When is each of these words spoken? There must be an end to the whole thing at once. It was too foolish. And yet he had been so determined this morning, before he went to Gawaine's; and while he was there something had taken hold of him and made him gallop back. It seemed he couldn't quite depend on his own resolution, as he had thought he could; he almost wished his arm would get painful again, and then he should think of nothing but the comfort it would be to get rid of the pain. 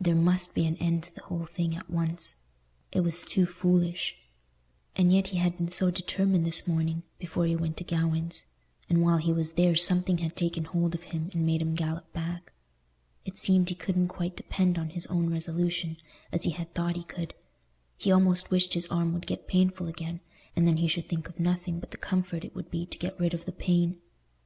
There 0.00 0.14
must 0.14 0.54
be 0.54 0.64
an 0.64 0.78
end 0.78 1.02
to 1.02 1.14
the 1.14 1.24
whole 1.24 1.44
thing 1.44 1.76
at 1.76 1.90
once. 1.90 2.36
It 2.90 3.00
was 3.00 3.22
too 3.22 3.44
foolish. 3.44 4.16
And 4.96 5.12
yet 5.12 5.26
he 5.26 5.36
had 5.36 5.58
been 5.58 5.68
so 5.68 5.90
determined 5.90 6.46
this 6.46 6.66
morning, 6.66 7.02
before 7.18 7.44
he 7.44 7.54
went 7.54 7.76
to 7.76 7.84
Gawaine's; 7.84 8.44
and 8.88 9.02
while 9.02 9.18
he 9.18 9.30
was 9.30 9.52
there 9.52 9.76
something 9.76 10.16
had 10.16 10.34
taken 10.34 10.64
hold 10.64 10.94
of 10.94 11.02
him 11.12 11.28
and 11.34 11.44
made 11.44 11.60
him 11.60 11.74
gallop 11.74 12.10
back. 12.14 12.54
It 13.26 13.36
seemed 13.36 13.68
he 13.68 13.74
couldn't 13.74 14.08
quite 14.08 14.36
depend 14.36 14.78
on 14.78 14.88
his 14.88 15.06
own 15.08 15.28
resolution, 15.30 15.98
as 16.32 16.44
he 16.44 16.52
had 16.52 16.72
thought 16.72 16.96
he 16.96 17.04
could; 17.04 17.34
he 17.98 18.10
almost 18.10 18.50
wished 18.50 18.72
his 18.72 18.86
arm 18.86 19.12
would 19.12 19.26
get 19.26 19.46
painful 19.46 19.86
again, 19.86 20.20
and 20.56 20.66
then 20.66 20.78
he 20.78 20.88
should 20.88 21.10
think 21.10 21.28
of 21.28 21.38
nothing 21.38 21.78
but 21.78 21.90
the 21.90 21.98
comfort 21.98 22.42
it 22.42 22.54
would 22.54 22.70
be 22.70 22.86
to 22.86 22.96
get 22.96 23.20
rid 23.20 23.34
of 23.34 23.44
the 23.44 23.52
pain. 23.52 24.00